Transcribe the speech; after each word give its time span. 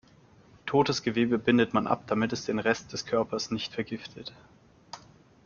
Totes 0.65 1.03
Gewebe 1.03 1.37
bindet 1.37 1.75
man 1.75 1.85
ab, 1.85 2.05
damit 2.07 2.33
es 2.33 2.45
den 2.45 2.57
Rest 2.57 2.91
der 2.91 2.99
Körpers 3.07 3.51
nicht 3.51 3.73
vergiftet. 3.75 4.33